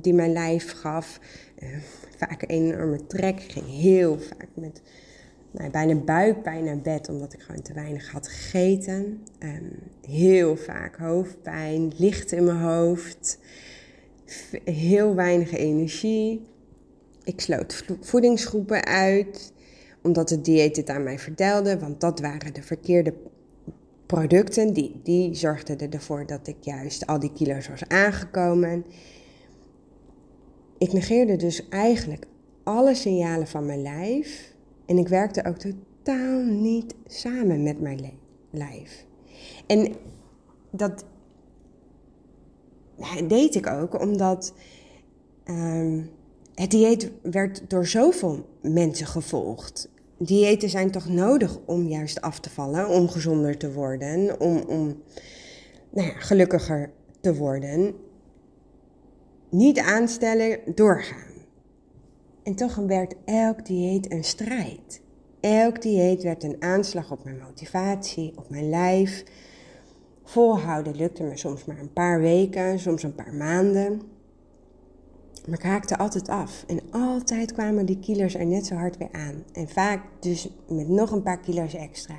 die 0.00 0.14
mijn 0.14 0.32
lijf 0.32 0.72
gaf 0.72 1.20
vaak 2.16 2.42
een 2.42 2.48
enorme 2.48 3.06
trek. 3.06 3.40
Ik 3.40 3.52
ging 3.52 3.66
heel 3.66 4.18
vaak 4.18 4.48
met 4.54 4.82
nou, 5.50 5.70
bijna 5.70 5.94
buikpijn 5.94 6.64
naar 6.64 6.80
bed, 6.80 7.08
omdat 7.08 7.32
ik 7.32 7.40
gewoon 7.40 7.62
te 7.62 7.72
weinig 7.72 8.10
had 8.10 8.28
gegeten. 8.28 9.22
Um, 9.38 9.78
heel 10.08 10.56
vaak 10.56 10.96
hoofdpijn, 10.96 11.92
licht 11.96 12.32
in 12.32 12.44
mijn 12.44 12.60
hoofd, 12.60 13.38
heel 14.64 15.14
weinig 15.14 15.52
energie. 15.52 16.46
Ik 17.24 17.40
sloot 17.40 17.84
voedingsgroepen 18.00 18.84
uit, 18.84 19.52
omdat 20.02 20.30
het 20.30 20.44
dieet 20.44 20.76
het 20.76 20.88
aan 20.88 21.02
mij 21.02 21.18
vertelde, 21.18 21.78
want 21.78 22.00
dat 22.00 22.20
waren 22.20 22.54
de 22.54 22.62
verkeerde 22.62 23.14
producten. 24.12 24.72
Die, 24.72 25.00
die 25.02 25.34
zorgden 25.34 25.90
ervoor 25.90 26.26
dat 26.26 26.46
ik 26.46 26.56
juist 26.60 27.06
al 27.06 27.18
die 27.18 27.32
kilo's 27.32 27.68
was 27.68 27.88
aangekomen. 27.88 28.84
Ik 30.78 30.92
negeerde 30.92 31.36
dus 31.36 31.68
eigenlijk 31.68 32.26
alle 32.62 32.94
signalen 32.94 33.46
van 33.46 33.66
mijn 33.66 33.82
lijf 33.82 34.54
en 34.86 34.98
ik 34.98 35.08
werkte 35.08 35.44
ook 35.44 35.56
totaal 35.56 36.42
niet 36.42 36.94
samen 37.06 37.62
met 37.62 37.80
mijn 37.80 38.12
lijf. 38.50 39.06
En 39.66 39.94
dat 40.70 41.04
deed 43.28 43.54
ik 43.54 43.66
ook 43.66 44.00
omdat 44.00 44.54
um, 45.44 46.10
het 46.54 46.70
dieet 46.70 47.10
werd 47.22 47.70
door 47.70 47.86
zoveel 47.86 48.46
mensen 48.62 49.06
gevolgd. 49.06 49.90
Diëten 50.24 50.70
zijn 50.70 50.90
toch 50.90 51.08
nodig 51.08 51.58
om 51.66 51.88
juist 51.88 52.20
af 52.20 52.40
te 52.40 52.50
vallen, 52.50 52.88
om 52.88 53.08
gezonder 53.08 53.58
te 53.58 53.72
worden, 53.72 54.40
om, 54.40 54.56
om 54.56 55.02
nou 55.90 56.06
ja, 56.06 56.14
gelukkiger 56.14 56.90
te 57.20 57.34
worden 57.34 57.94
niet 59.52 59.78
aanstellen, 59.78 60.58
doorgaan. 60.74 61.32
En 62.42 62.54
toch 62.54 62.74
werd 62.74 63.14
elk 63.24 63.66
dieet 63.66 64.12
een 64.12 64.24
strijd. 64.24 65.00
Elk 65.40 65.82
dieet 65.82 66.22
werd 66.22 66.42
een 66.42 66.56
aanslag 66.58 67.10
op 67.10 67.24
mijn 67.24 67.38
motivatie, 67.38 68.32
op 68.36 68.50
mijn 68.50 68.68
lijf. 68.68 69.24
Volhouden 70.24 70.96
lukte 70.96 71.22
me 71.22 71.36
soms 71.36 71.64
maar 71.64 71.78
een 71.78 71.92
paar 71.92 72.20
weken, 72.20 72.78
soms 72.78 73.02
een 73.02 73.14
paar 73.14 73.34
maanden. 73.34 74.02
Maar 75.48 75.58
ik 75.58 75.64
haakte 75.64 75.98
altijd 75.98 76.28
af. 76.28 76.64
En 76.66 76.80
altijd 76.90 77.52
kwamen 77.52 77.86
die 77.86 77.98
kilo's 77.98 78.34
er 78.34 78.46
net 78.46 78.66
zo 78.66 78.74
hard 78.74 78.96
weer 78.96 79.12
aan. 79.12 79.44
En 79.52 79.68
vaak 79.68 80.02
dus 80.20 80.48
met 80.68 80.88
nog 80.88 81.10
een 81.10 81.22
paar 81.22 81.40
kilo's 81.40 81.74
extra. 81.74 82.16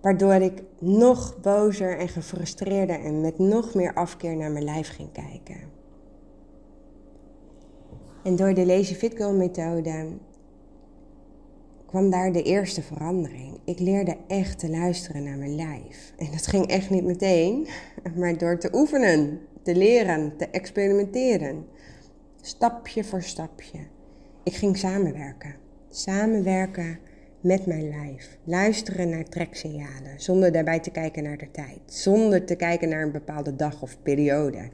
Waardoor 0.00 0.34
ik 0.34 0.62
nog 0.78 1.40
bozer 1.40 1.98
en 1.98 2.08
gefrustreerder 2.08 3.04
en 3.04 3.20
met 3.20 3.38
nog 3.38 3.74
meer 3.74 3.94
afkeer 3.94 4.36
naar 4.36 4.50
mijn 4.50 4.64
lijf 4.64 4.88
ging 4.88 5.12
kijken. 5.12 5.60
En 8.22 8.36
door 8.36 8.54
de 8.54 8.66
Lazy 8.66 8.94
Fit 8.94 9.16
Girl 9.16 9.34
methode 9.34 10.06
kwam 11.86 12.10
daar 12.10 12.32
de 12.32 12.42
eerste 12.42 12.82
verandering. 12.82 13.60
Ik 13.64 13.78
leerde 13.78 14.16
echt 14.26 14.58
te 14.58 14.70
luisteren 14.70 15.22
naar 15.22 15.36
mijn 15.36 15.54
lijf. 15.54 16.12
En 16.16 16.30
dat 16.30 16.46
ging 16.46 16.66
echt 16.66 16.90
niet 16.90 17.04
meteen, 17.04 17.66
maar 18.18 18.38
door 18.38 18.58
te 18.58 18.70
oefenen, 18.72 19.40
te 19.62 19.76
leren, 19.76 20.36
te 20.36 20.46
experimenteren. 20.46 21.66
Stapje 22.40 23.04
voor 23.04 23.22
stapje. 23.22 23.78
Ik 24.42 24.54
ging 24.54 24.76
samenwerken. 24.76 25.54
Samenwerken 25.90 26.98
met 27.40 27.66
mijn 27.66 27.88
lijf. 27.88 28.38
Luisteren 28.44 29.08
naar 29.08 29.24
treksignalen, 29.24 30.20
zonder 30.20 30.52
daarbij 30.52 30.80
te 30.80 30.90
kijken 30.90 31.22
naar 31.22 31.38
de 31.38 31.50
tijd. 31.50 31.80
Zonder 31.86 32.44
te 32.44 32.54
kijken 32.54 32.88
naar 32.88 33.02
een 33.02 33.12
bepaalde 33.12 33.56
dag 33.56 33.82
of 33.82 34.02
periode. 34.02 34.70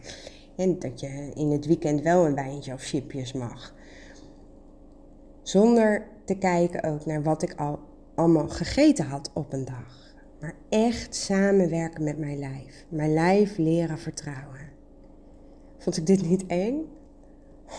En 0.57 0.79
dat 0.79 1.01
je 1.01 1.31
in 1.35 1.51
het 1.51 1.67
weekend 1.67 2.03
wel 2.03 2.27
een 2.27 2.35
wijntje 2.35 2.73
of 2.73 2.83
chipjes 2.83 3.33
mag. 3.33 3.75
Zonder 5.43 6.07
te 6.25 6.39
kijken 6.39 6.83
ook 6.83 7.07
naar 7.07 7.23
wat 7.23 7.43
ik 7.43 7.55
al 7.55 7.79
allemaal 8.15 8.49
gegeten 8.49 9.05
had 9.05 9.31
op 9.35 9.53
een 9.53 9.65
dag. 9.65 10.15
Maar 10.41 10.55
echt 10.69 11.15
samenwerken 11.15 12.05
met 12.05 12.19
mijn 12.19 12.39
lijf. 12.39 12.85
Mijn 12.89 13.13
lijf 13.13 13.57
leren 13.57 13.99
vertrouwen. 13.99 14.61
Vond 15.79 15.97
ik 15.97 16.07
dit 16.07 16.29
niet 16.29 16.47
eng? 16.47 16.87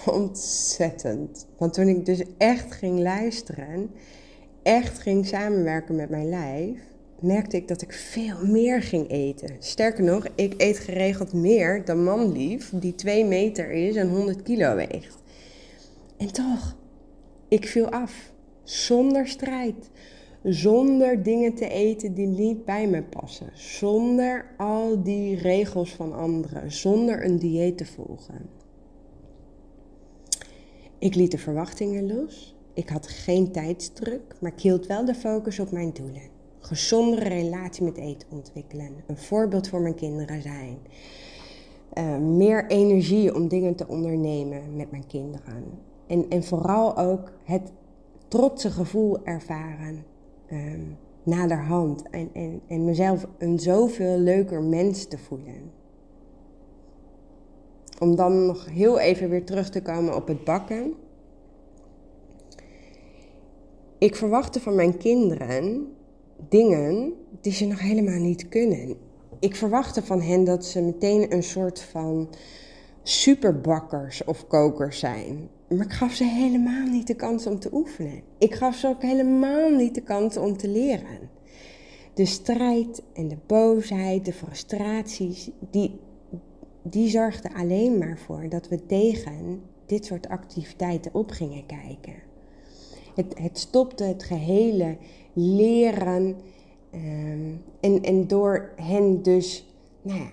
Ontzettend. 0.06 1.48
Want 1.58 1.74
toen 1.74 1.88
ik 1.88 2.06
dus 2.06 2.24
echt 2.38 2.74
ging 2.74 3.00
luisteren, 3.00 3.92
echt 4.64 5.00
ging 5.00 5.26
samenwerken 5.26 5.96
met 5.96 6.10
mijn 6.10 6.30
lijf, 6.30 6.80
merkte 7.20 7.58
ik 7.58 7.68
dat 7.68 7.82
ik 7.82 7.94
veel 7.94 8.46
meer 8.46 8.82
ging 8.82 9.10
eten. 9.10 9.56
Sterker 9.60 10.04
nog, 10.04 10.28
ik 10.36 10.54
eet 10.58 10.78
geregeld 10.78 11.34
meer 11.34 11.86
dan 11.86 12.04
manlief, 12.04 12.72
die 12.74 12.96
2 12.96 13.26
meter 13.26 13.72
is 13.72 13.96
en 13.96 14.10
100 14.10 14.42
kilo 14.42 14.76
weegt. 14.76 15.18
En 16.18 16.32
toch, 16.32 16.76
ik 17.48 17.68
viel 17.68 17.90
af. 17.90 18.34
Zonder 18.64 19.28
strijd. 19.28 19.90
Zonder 20.44 21.24
dingen 21.24 21.54
te 21.54 21.70
eten 21.70 22.14
die 22.14 22.28
niet 22.28 22.66
bij 22.66 22.88
me 22.88 23.04
passen. 23.04 23.50
Zonder 23.54 24.46
al 24.58 25.04
die 25.04 25.38
regels 25.38 25.94
van 25.94 26.14
anderen. 26.14 26.72
Zonder 26.72 27.26
een 27.26 27.40
dieet 27.40 27.78
te 27.78 27.86
volgen. 27.86 28.50
Ik 31.06 31.16
liet 31.16 31.32
de 31.32 31.38
verwachtingen 31.38 32.16
los. 32.16 32.56
Ik 32.74 32.90
had 32.90 33.08
geen 33.08 33.52
tijdsdruk, 33.52 34.36
maar 34.40 34.52
ik 34.52 34.62
hield 34.62 34.86
wel 34.86 35.06
de 35.06 35.16
focus 35.16 35.60
op 35.60 35.72
mijn 35.72 35.94
doelen. 35.94 36.22
Gezondere 36.60 37.30
relatie 37.30 37.84
met 37.84 37.98
eten 37.98 38.28
ontwikkelen. 38.32 38.92
Een 39.08 39.18
voorbeeld 39.18 39.68
voor 39.68 39.82
mijn 39.82 39.96
kinderen 39.96 40.42
zijn. 40.42 40.78
Uh, 41.94 42.18
meer 42.18 42.68
energie 42.68 43.36
om 43.36 43.48
dingen 43.48 43.76
te 43.76 43.88
ondernemen 43.88 44.76
met 44.76 44.92
mijn 44.92 45.08
kinderen. 45.08 45.64
En, 46.08 46.30
en 46.30 46.44
vooral 46.44 46.98
ook 46.98 47.32
het 47.44 47.72
trotse 48.28 48.72
gevoel 48.72 49.26
ervaren 49.26 50.04
um, 50.52 50.98
naderhand. 51.24 52.10
En, 52.10 52.30
en, 52.34 52.62
en 52.68 52.86
mezelf 52.86 53.28
een 53.38 53.60
zoveel 53.60 54.18
leuker 54.18 54.62
mens 54.62 55.08
te 55.08 55.18
voelen. 55.18 55.72
Om 58.00 58.16
dan 58.16 58.46
nog 58.46 58.66
heel 58.66 59.00
even 59.00 59.30
weer 59.30 59.46
terug 59.46 59.70
te 59.70 59.82
komen 59.82 60.16
op 60.16 60.28
het 60.28 60.44
bakken. 60.44 60.94
Ik 63.98 64.16
verwachtte 64.16 64.60
van 64.60 64.76
mijn 64.76 64.98
kinderen 64.98 65.88
dingen 66.50 67.14
die 67.42 67.54
ze 67.54 67.66
nog 67.66 67.80
helemaal 67.80 68.20
niet 68.20 68.50
kunnen. 68.50 68.96
Ik 69.40 69.56
verwachtte 69.56 70.04
van 70.04 70.22
hen 70.22 70.44
dat 70.44 70.66
ze 70.66 70.82
meteen 70.82 71.34
een 71.34 71.44
soort 71.44 71.82
van 71.82 72.30
superbakkers 73.04 74.24
of 74.24 74.48
kokers 74.48 75.00
zijn. 75.00 75.50
Maar 75.68 75.86
ik 75.86 75.94
gaf 75.94 76.14
ze 76.14 76.24
helemaal 76.24 76.88
niet 76.88 77.08
de 77.08 77.16
kans 77.16 77.46
om 77.48 77.60
te 77.60 77.70
oefenen. 77.74 78.22
Ik 78.38 78.54
gaf 78.54 78.76
ze 78.76 78.88
ook 78.88 79.02
helemaal 79.02 79.70
niet 79.70 79.96
de 79.96 80.02
kans 80.02 80.38
om 80.38 80.58
te 80.58 80.68
leren. 80.68 81.30
De 82.14 82.26
strijd 82.26 83.04
en 83.14 83.28
de 83.28 83.38
boosheid, 83.48 84.26
de 84.26 84.34
frustraties, 84.34 85.50
die, 85.72 86.00
die 86.90 87.10
zorgden 87.10 87.54
alleen 87.54 87.98
maar 87.98 88.18
voor 88.18 88.50
dat 88.50 88.68
we 88.68 88.86
tegen 88.86 89.62
dit 89.86 90.06
soort 90.06 90.28
activiteiten 90.28 91.14
op 91.14 91.30
gingen 91.30 91.66
kijken. 91.66 92.14
Het, 93.16 93.40
het 93.40 93.58
stopte 93.60 94.04
het 94.04 94.24
gehele 94.24 94.98
leren. 95.34 96.36
Ehm, 96.92 97.54
en, 97.80 98.04
en 98.04 98.28
door 98.28 98.72
hen 98.76 99.22
dus 99.22 99.66
nou 100.02 100.20
ja, 100.20 100.30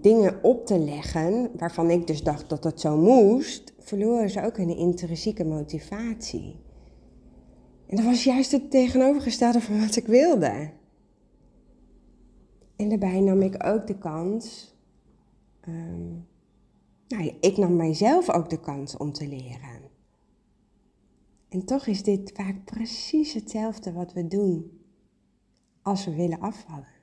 dingen 0.00 0.42
op 0.42 0.66
te 0.66 0.78
leggen, 0.78 1.50
waarvan 1.56 1.90
ik 1.90 2.06
dus 2.06 2.22
dacht 2.22 2.48
dat 2.48 2.62
dat 2.62 2.80
zo 2.80 2.96
moest, 2.96 3.72
verloren 3.78 4.30
ze 4.30 4.44
ook 4.44 4.56
hun 4.56 4.76
intrinsieke 4.76 5.44
motivatie. 5.44 6.56
En 7.86 7.96
dat 7.96 8.04
was 8.04 8.24
juist 8.24 8.52
het 8.52 8.70
tegenovergestelde 8.70 9.60
van 9.60 9.80
wat 9.80 9.96
ik 9.96 10.06
wilde. 10.06 10.70
En 12.76 12.88
daarbij 12.88 13.20
nam 13.20 13.42
ik 13.42 13.66
ook 13.66 13.86
de 13.86 13.98
kans. 13.98 14.76
Um, 15.68 16.28
nou, 17.08 17.36
ik 17.40 17.56
nam 17.56 17.76
mijzelf 17.76 18.30
ook 18.30 18.50
de 18.50 18.60
kans 18.60 18.96
om 18.96 19.12
te 19.12 19.28
leren. 19.28 19.90
En 21.48 21.64
toch 21.64 21.86
is 21.86 22.02
dit 22.02 22.32
vaak 22.34 22.64
precies 22.64 23.32
hetzelfde 23.32 23.92
wat 23.92 24.12
we 24.12 24.28
doen 24.28 24.80
als 25.82 26.04
we 26.04 26.14
willen 26.14 26.40
afvallen. 26.40 26.96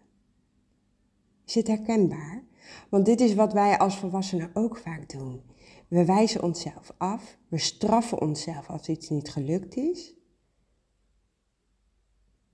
Is 1.45 1.55
het 1.55 1.67
herkenbaar? 1.67 2.43
Want 2.89 3.05
dit 3.05 3.21
is 3.21 3.33
wat 3.33 3.53
wij 3.53 3.77
als 3.77 3.97
volwassenen 3.97 4.49
ook 4.53 4.77
vaak 4.77 5.09
doen. 5.09 5.41
We 5.87 6.05
wijzen 6.05 6.43
onszelf 6.43 6.91
af, 6.97 7.37
we 7.47 7.57
straffen 7.57 8.21
onszelf 8.21 8.69
als 8.69 8.87
iets 8.87 9.09
niet 9.09 9.29
gelukt 9.29 9.75
is. 9.75 10.13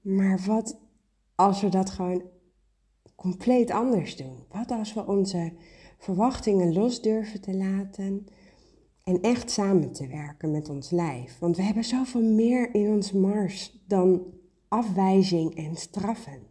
Maar 0.02 0.40
wat 0.46 0.80
als 1.36 1.62
we 1.62 1.70
dat 1.70 1.90
gewoon 1.90 2.24
compleet 3.16 3.72
anders 3.72 4.16
doen? 4.16 4.46
Wat 4.50 4.72
als 4.72 4.94
we 4.94 5.08
onze 5.08 5.54
verwachtingen 6.02 6.74
los 6.74 7.02
durven 7.02 7.42
te 7.42 7.56
laten 7.56 8.28
en 9.04 9.22
echt 9.22 9.52
samen 9.52 9.92
te 9.92 10.08
werken 10.08 10.52
met 10.52 10.70
ons 10.70 10.90
lijf? 10.90 11.40
Want 11.40 11.58
we 11.58 11.64
hebben 11.64 11.84
zoveel 11.84 12.24
meer 12.24 12.74
in 12.74 12.88
ons 12.88 13.12
mars 13.12 13.84
dan 13.88 14.24
afwijzing 14.68 15.56
en 15.56 15.76
straffen. 15.76 16.50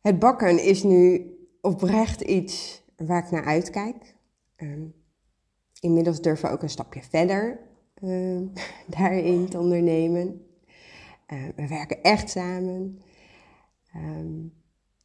Het 0.00 0.18
bakken 0.18 0.64
is 0.64 0.82
nu 0.82 1.30
oprecht 1.60 2.20
iets 2.20 2.82
waar 2.96 3.24
ik 3.24 3.30
naar 3.30 3.44
uitkijk. 3.44 4.14
Um, 4.56 4.94
inmiddels 5.80 6.20
durven 6.20 6.48
we 6.48 6.54
ook 6.54 6.62
een 6.62 6.70
stapje 6.70 7.02
verder 7.02 7.60
uh, 8.02 8.40
daarin 8.98 9.48
te 9.48 9.58
ondernemen. 9.58 10.46
Uh, 11.28 11.44
we 11.56 11.68
werken 11.68 12.02
echt 12.02 12.30
samen. 12.30 13.00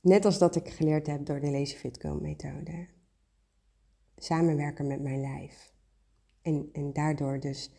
Net 0.01 0.25
als 0.25 0.37
dat 0.37 0.55
ik 0.55 0.69
geleerd 0.69 1.07
heb 1.07 1.25
door 1.25 1.39
de 1.39 1.51
Lazy 1.51 1.75
Fit 1.75 2.01
Go 2.01 2.13
methode. 2.13 2.87
Samenwerken 4.17 4.87
met 4.87 5.01
mijn 5.01 5.21
lijf. 5.21 5.73
En, 6.41 6.69
en 6.73 6.93
daardoor 6.93 7.39
dus 7.39 7.71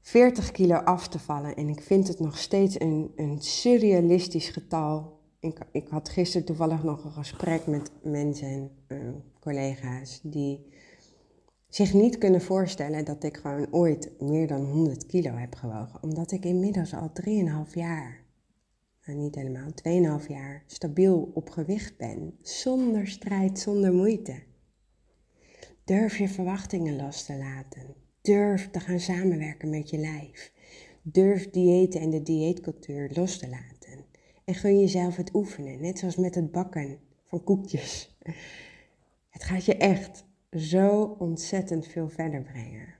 40 0.00 0.50
kilo 0.50 0.76
af 0.76 1.08
te 1.08 1.18
vallen. 1.18 1.56
En 1.56 1.68
ik 1.68 1.80
vind 1.80 2.08
het 2.08 2.20
nog 2.20 2.38
steeds 2.38 2.80
een, 2.80 3.12
een 3.16 3.40
surrealistisch 3.40 4.48
getal 4.48 5.16
ik, 5.46 5.58
ik 5.72 5.88
had 5.88 6.08
gisteren 6.08 6.46
toevallig 6.46 6.82
nog 6.82 7.04
een 7.04 7.12
gesprek 7.12 7.66
met 7.66 7.90
mensen, 8.02 8.70
uh, 8.88 8.98
collega's, 9.40 10.20
die 10.22 10.72
zich 11.68 11.92
niet 11.92 12.18
kunnen 12.18 12.40
voorstellen 12.40 13.04
dat 13.04 13.24
ik 13.24 13.36
gewoon 13.36 13.72
ooit 13.72 14.20
meer 14.20 14.46
dan 14.46 14.64
100 14.64 15.06
kilo 15.06 15.30
heb 15.30 15.54
gewogen. 15.54 16.02
Omdat 16.02 16.32
ik 16.32 16.44
inmiddels 16.44 16.94
al 16.94 17.10
3,5 17.66 17.72
jaar, 17.72 18.24
nou 19.06 19.18
niet 19.18 19.34
helemaal, 19.34 19.70
2,5 20.20 20.26
jaar 20.28 20.62
stabiel 20.66 21.30
op 21.34 21.50
gewicht 21.50 21.96
ben. 21.96 22.34
Zonder 22.42 23.06
strijd, 23.06 23.58
zonder 23.58 23.92
moeite. 23.92 24.42
Durf 25.84 26.18
je 26.18 26.28
verwachtingen 26.28 26.96
los 26.96 27.24
te 27.24 27.36
laten. 27.36 27.94
Durf 28.20 28.70
te 28.70 28.80
gaan 28.80 29.00
samenwerken 29.00 29.70
met 29.70 29.90
je 29.90 29.98
lijf. 29.98 30.52
Durf 31.02 31.50
diëten 31.50 32.00
en 32.00 32.10
de 32.10 32.22
dieetcultuur 32.22 33.10
los 33.14 33.38
te 33.38 33.48
laten. 33.48 34.04
En 34.44 34.54
gun 34.54 34.80
jezelf 34.80 35.16
het 35.16 35.34
oefenen, 35.34 35.80
net 35.80 35.98
zoals 35.98 36.16
met 36.16 36.34
het 36.34 36.52
bakken 36.52 36.98
van 37.24 37.44
koekjes. 37.44 38.16
Het 39.30 39.44
gaat 39.44 39.64
je 39.64 39.76
echt 39.76 40.24
zo 40.50 41.16
ontzettend 41.18 41.86
veel 41.86 42.08
verder 42.08 42.42
brengen. 42.42 42.94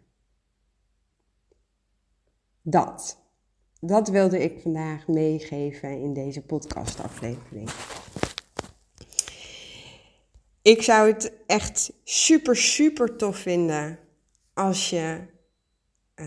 Dat. 2.62 3.26
Dat 3.87 4.09
wilde 4.09 4.42
ik 4.42 4.61
vandaag 4.62 5.07
meegeven 5.07 6.01
in 6.01 6.12
deze 6.12 6.42
podcastaflevering. 6.42 7.70
Ik 10.62 10.83
zou 10.83 11.12
het 11.12 11.33
echt 11.46 11.92
super, 12.05 12.57
super 12.57 13.16
tof 13.16 13.37
vinden 13.37 13.99
als 14.55 14.90
je. 14.90 15.18
Uh, 16.16 16.27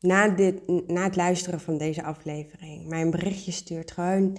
na, 0.00 0.28
dit, 0.28 0.68
na 0.86 1.02
het 1.02 1.16
luisteren 1.16 1.60
van 1.60 1.78
deze 1.78 2.02
aflevering 2.02 2.86
mij 2.86 3.00
een 3.00 3.10
berichtje 3.10 3.52
stuurt. 3.52 3.90
Gewoon 3.90 4.38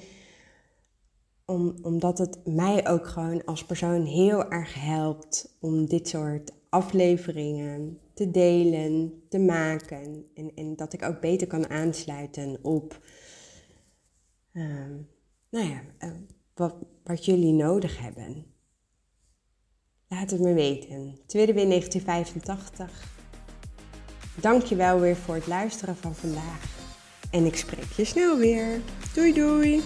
om, 1.45 1.75
omdat 1.81 2.17
het 2.17 2.37
mij 2.45 2.87
ook 2.87 3.07
gewoon 3.07 3.45
als 3.45 3.65
persoon 3.65 4.05
heel 4.05 4.51
erg 4.51 4.73
helpt 4.73 5.55
om 5.59 5.85
dit 5.85 6.07
soort 6.07 6.51
afleveringen 6.69 7.99
te 8.13 8.31
delen, 8.31 9.23
te 9.29 9.39
maken. 9.39 10.25
En, 10.33 10.51
en 10.55 10.75
dat 10.75 10.93
ik 10.93 11.03
ook 11.03 11.19
beter 11.19 11.47
kan 11.47 11.69
aansluiten 11.69 12.59
op 12.61 12.99
uh, 14.53 14.63
nou 15.49 15.67
ja, 15.67 15.81
uh, 15.99 16.11
wat, 16.53 16.75
wat 17.03 17.25
jullie 17.25 17.53
nodig 17.53 17.99
hebben. 17.99 18.45
Laat 20.07 20.31
het 20.31 20.41
me 20.41 20.53
weten. 20.53 21.17
Tweede 21.25 21.53
weer 21.53 21.67
1985. 21.67 23.15
Dank 24.35 24.63
je 24.63 24.75
wel 24.75 24.99
weer 24.99 25.15
voor 25.15 25.35
het 25.35 25.47
luisteren 25.47 25.95
van 25.95 26.15
vandaag. 26.15 26.75
En 27.31 27.45
ik 27.45 27.55
spreek 27.55 27.91
je 27.91 28.05
snel 28.05 28.37
weer. 28.37 28.81
Doei 29.13 29.33
doei. 29.33 29.81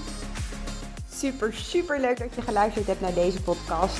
Super, 1.11 1.53
super 1.53 1.99
leuk 1.99 2.17
dat 2.17 2.35
je 2.35 2.41
geluisterd 2.41 2.87
hebt 2.87 3.01
naar 3.01 3.13
deze 3.13 3.43
podcast. 3.43 3.99